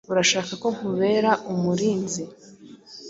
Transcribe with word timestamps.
Urashaka 0.11 0.51
ko 0.61 0.67
nkubera 0.75 1.31
umurinzi? 1.51 2.23